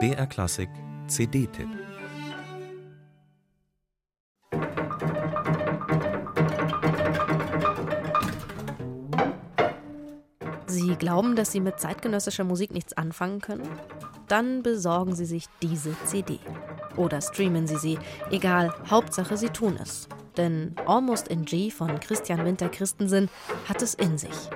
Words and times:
BR 0.00 0.26
Klassik 0.26 0.68
CD-Tipp 1.06 1.68
Sie 10.66 10.96
glauben, 10.96 11.36
dass 11.36 11.52
Sie 11.52 11.60
mit 11.60 11.78
zeitgenössischer 11.78 12.42
Musik 12.42 12.72
nichts 12.72 12.94
anfangen 12.94 13.40
können? 13.40 13.68
Dann 14.26 14.64
besorgen 14.64 15.14
Sie 15.14 15.26
sich 15.26 15.46
diese 15.62 15.94
CD. 16.04 16.40
Oder 16.96 17.20
streamen 17.20 17.68
Sie 17.68 17.76
sie. 17.76 17.98
Egal, 18.32 18.74
Hauptsache 18.90 19.36
Sie 19.36 19.50
tun 19.50 19.78
es. 19.80 20.08
Denn 20.36 20.74
Almost 20.86 21.28
in 21.28 21.44
G 21.44 21.70
von 21.70 22.00
Christian 22.00 22.44
Winter 22.44 22.68
Christensen 22.68 23.30
hat 23.68 23.82
es 23.82 23.94
in 23.94 24.18
sich. 24.18 24.50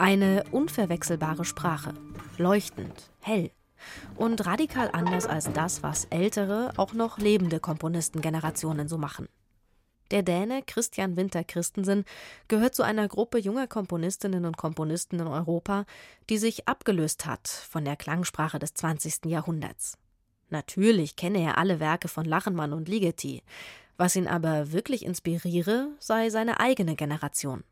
Eine 0.00 0.44
unverwechselbare 0.50 1.44
Sprache, 1.44 1.92
leuchtend, 2.38 3.10
hell 3.20 3.50
und 4.16 4.46
radikal 4.46 4.88
anders 4.94 5.26
als 5.26 5.52
das, 5.52 5.82
was 5.82 6.06
ältere, 6.06 6.72
auch 6.78 6.94
noch 6.94 7.18
lebende 7.18 7.60
Komponistengenerationen 7.60 8.88
so 8.88 8.96
machen. 8.96 9.28
Der 10.10 10.22
Däne 10.22 10.62
Christian 10.66 11.18
Winter 11.18 11.44
Christensen 11.44 12.06
gehört 12.48 12.74
zu 12.74 12.82
einer 12.82 13.08
Gruppe 13.08 13.36
junger 13.36 13.66
Komponistinnen 13.66 14.46
und 14.46 14.56
Komponisten 14.56 15.20
in 15.20 15.26
Europa, 15.26 15.84
die 16.30 16.38
sich 16.38 16.66
abgelöst 16.66 17.26
hat 17.26 17.46
von 17.46 17.84
der 17.84 17.96
Klangsprache 17.96 18.58
des 18.58 18.72
20. 18.72 19.26
Jahrhunderts. 19.26 19.98
Natürlich 20.48 21.14
kenne 21.16 21.42
er 21.42 21.58
alle 21.58 21.78
Werke 21.78 22.08
von 22.08 22.24
Lachenmann 22.24 22.72
und 22.72 22.88
Ligeti. 22.88 23.42
Was 23.98 24.16
ihn 24.16 24.28
aber 24.28 24.72
wirklich 24.72 25.04
inspiriere, 25.04 25.88
sei 25.98 26.30
seine 26.30 26.58
eigene 26.58 26.96
Generation. 26.96 27.64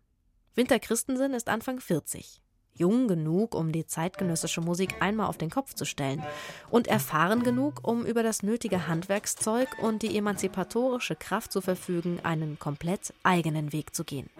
Winter 0.59 0.81
Christensen 0.81 1.35
ist 1.35 1.49
Anfang 1.49 1.79
40 1.79 2.43
jung 2.75 3.07
genug, 3.07 3.55
um 3.55 3.71
die 3.71 3.87
zeitgenössische 3.87 4.61
Musik 4.61 4.97
einmal 5.01 5.29
auf 5.29 5.39
den 5.39 5.51
Kopf 5.51 5.75
zu 5.75 5.85
stellen. 5.85 6.25
Und 6.69 6.89
erfahren 6.89 7.45
genug, 7.45 7.87
um 7.87 8.05
über 8.05 8.25
das 8.25 8.43
nötige 8.43 8.89
Handwerkszeug 8.89 9.69
und 9.81 10.03
die 10.03 10.17
emanzipatorische 10.19 11.15
Kraft 11.15 11.53
zu 11.53 11.61
verfügen, 11.61 12.19
einen 12.25 12.59
komplett 12.59 13.15
eigenen 13.23 13.73
Weg 13.73 13.95
zu 13.95 14.03
gehen. 14.03 14.31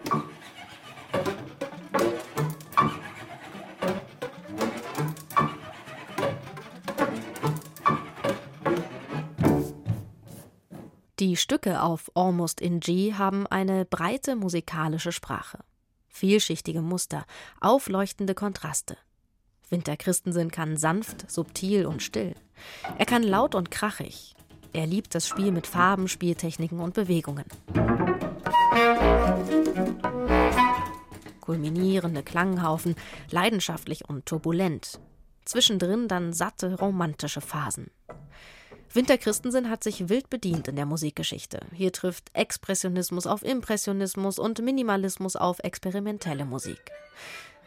Die 11.19 11.37
Stücke 11.37 11.81
auf 11.81 12.11
Almost 12.13 12.59
in 12.59 12.81
G 12.81 13.13
haben 13.13 13.47
eine 13.47 13.85
breite 13.85 14.35
musikalische 14.35 15.13
Sprache 15.13 15.59
vielschichtige 16.19 16.81
Muster, 16.81 17.25
aufleuchtende 17.61 18.35
Kontraste. 18.35 18.97
Winter 19.69 19.95
Christensen 19.95 20.51
kann 20.51 20.75
sanft, 20.77 21.31
subtil 21.31 21.85
und 21.85 22.03
still. 22.03 22.35
Er 22.97 23.05
kann 23.05 23.23
laut 23.23 23.55
und 23.55 23.71
krachig. 23.71 24.35
Er 24.73 24.85
liebt 24.85 25.15
das 25.15 25.27
Spiel 25.27 25.51
mit 25.51 25.65
Farben, 25.65 26.07
Spieltechniken 26.07 26.79
und 26.79 26.93
Bewegungen. 26.93 27.45
Kulminierende 31.39 32.21
Klanghaufen, 32.21 32.95
leidenschaftlich 33.31 34.07
und 34.07 34.25
turbulent. 34.25 34.99
Zwischendrin 35.45 36.07
dann 36.07 36.33
satte, 36.33 36.75
romantische 36.75 37.41
Phasen. 37.41 37.89
Winter 38.91 39.19
Christensen 39.19 39.69
hat 39.69 39.83
sich 39.83 40.09
wild 40.09 40.31
bedient 40.31 40.67
in 40.67 40.75
der 40.75 40.87
Musikgeschichte. 40.87 41.59
Hier 41.73 41.91
trifft 41.91 42.31
Expressionismus 42.33 43.27
auf 43.27 43.43
Impressionismus 43.43 44.39
und 44.39 44.63
Minimalismus 44.63 45.35
auf 45.35 45.59
experimentelle 45.59 46.45
Musik. 46.45 46.91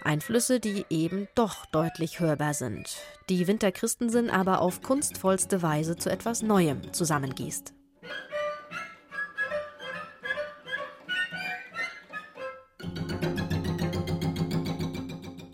Einflüsse, 0.02 0.58
die 0.58 0.84
eben 0.90 1.28
doch 1.36 1.64
deutlich 1.66 2.18
hörbar 2.18 2.54
sind, 2.54 2.96
die 3.28 3.46
Winter 3.46 3.70
Christensen 3.70 4.30
aber 4.30 4.60
auf 4.60 4.82
kunstvollste 4.82 5.62
Weise 5.62 5.96
zu 5.96 6.10
etwas 6.10 6.42
Neuem 6.42 6.92
zusammengießt. 6.92 7.72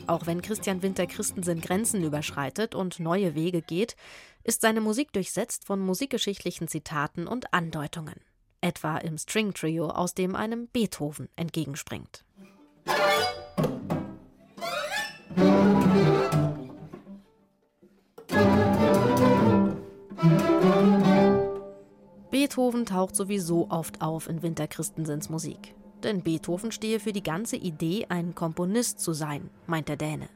Auch 0.09 0.25
wenn 0.25 0.41
Christian 0.41 0.81
Winter 0.81 1.07
Christensen 1.07 1.61
Grenzen 1.61 2.03
überschreitet 2.03 2.75
und 2.75 2.99
neue 2.99 3.35
Wege 3.35 3.61
geht, 3.61 3.95
ist 4.43 4.63
seine 4.63 4.81
Musik 4.81 5.13
durchsetzt 5.13 5.67
von 5.67 5.81
musikgeschichtlichen 5.81 6.67
Zitaten 6.67 7.27
und 7.27 7.53
Andeutungen. 7.53 8.15
Etwa 8.63 8.97
im 8.97 9.19
String 9.19 9.53
Trio, 9.53 9.91
aus 9.91 10.15
dem 10.15 10.35
einem 10.35 10.67
Beethoven 10.69 11.29
entgegenspringt. 11.37 12.25
Beethoven 22.31 22.87
taucht 22.87 23.15
sowieso 23.15 23.71
oft 23.71 24.01
auf 24.01 24.27
in 24.27 24.41
Winter 24.41 24.69
Christensens 24.69 25.29
Musik. 25.29 25.75
Denn 26.03 26.23
Beethoven 26.23 26.73
stehe 26.73 27.01
für 27.01 27.13
die 27.13 27.23
ganze 27.23 27.57
Idee, 27.57 28.07
ein 28.09 28.35
Komponist 28.35 29.01
zu 29.01 29.13
sein, 29.13 29.51
meint 29.67 29.89
der 29.89 29.97
Däne. 29.97 30.29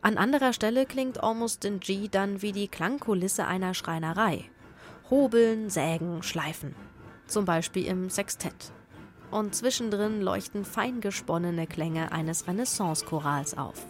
An 0.00 0.18
anderer 0.18 0.52
Stelle 0.52 0.84
klingt 0.84 1.22
Almost 1.22 1.64
in 1.64 1.78
G 1.78 2.08
dann 2.08 2.42
wie 2.42 2.50
die 2.50 2.66
Klangkulisse 2.66 3.46
einer 3.46 3.74
Schreinerei. 3.74 4.44
Hobeln, 5.10 5.70
sägen, 5.70 6.24
schleifen. 6.24 6.74
Zum 7.28 7.44
Beispiel 7.44 7.86
im 7.86 8.10
Sextett. 8.10 8.72
Und 9.30 9.54
zwischendrin 9.54 10.20
leuchten 10.20 10.64
fein 10.64 11.00
gesponnene 11.00 11.66
Klänge 11.66 12.10
eines 12.10 12.48
Renaissance-Chorals 12.48 13.56
auf. 13.56 13.86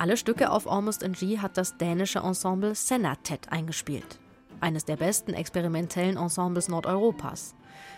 Alle 0.00 0.16
Stücke 0.16 0.50
auf 0.50 0.70
Almost 0.70 1.02
in 1.02 1.12
G 1.12 1.38
hat 1.38 1.56
das 1.56 1.76
dänische 1.76 2.20
Ensemble 2.20 2.76
Senatet 2.76 3.50
eingespielt. 3.50 4.20
Eines 4.60 4.84
der 4.84 4.96
besten 4.96 5.34
experimentellen 5.34 6.16
Ensembles 6.16 6.68
Nordeuropas. 6.68 7.56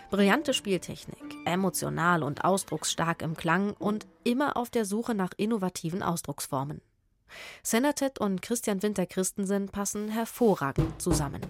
Brillante 0.09 0.55
Spieltechnik, 0.55 1.23
emotional 1.45 2.23
und 2.23 2.43
ausdrucksstark 2.43 3.21
im 3.21 3.37
Klang 3.37 3.73
und 3.77 4.07
immer 4.23 4.57
auf 4.57 4.71
der 4.71 4.85
Suche 4.85 5.13
nach 5.13 5.31
innovativen 5.37 6.01
Ausdrucksformen. 6.01 6.81
Senatet 7.61 8.19
und 8.19 8.41
Christian 8.41 8.81
Winter 8.81 9.05
Christensen 9.05 9.69
passen 9.69 10.09
hervorragend 10.09 10.99
zusammen. 10.99 11.41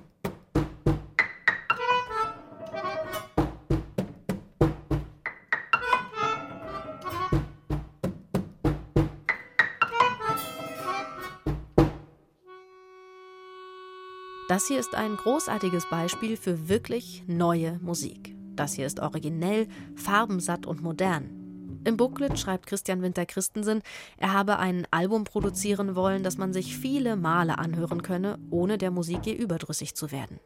Das 14.52 14.68
hier 14.68 14.82
ist 14.82 14.96
ein 14.96 15.16
großartiges 15.16 15.88
Beispiel 15.90 16.36
für 16.36 16.68
wirklich 16.68 17.24
neue 17.26 17.80
Musik. 17.80 18.36
Das 18.54 18.74
hier 18.74 18.86
ist 18.86 19.00
originell, 19.00 19.70
farbensatt 19.96 20.66
und 20.66 20.84
modern. 20.84 21.80
Im 21.86 21.96
Booklet 21.96 22.38
schreibt 22.38 22.68
Christian 22.68 23.02
Winter 23.02 23.26
Christensen, 23.26 23.82
er 24.18 24.34
habe 24.34 24.60
ein 24.60 24.86
Album 24.92 25.24
produzieren 25.24 25.96
wollen, 25.96 26.22
das 26.22 26.38
man 26.38 26.52
sich 26.52 26.76
viele 26.76 27.16
Male 27.16 27.60
anhören 27.60 28.04
könne, 28.04 28.40
ohne 28.50 28.78
der 28.78 28.92
Musik 28.92 29.26
je 29.26 29.32
überdrüssig 29.36 29.96
zu 29.96 30.12
werden. 30.12 30.42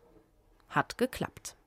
Hat 0.69 1.00
geklappt. 1.00 1.58